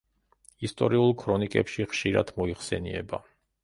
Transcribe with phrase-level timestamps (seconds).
[0.67, 3.27] ისტორიულ ქრონიკებში ხშირად მოიხსენიება.